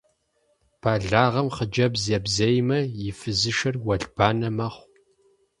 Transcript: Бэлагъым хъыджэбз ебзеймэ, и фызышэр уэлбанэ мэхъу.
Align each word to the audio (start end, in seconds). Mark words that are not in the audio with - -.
Бэлагъым 0.81 1.47
хъыджэбз 1.55 2.03
ебзеймэ, 2.17 2.79
и 3.07 3.11
фызышэр 3.19 3.75
уэлбанэ 3.85 4.49
мэхъу. 4.57 4.85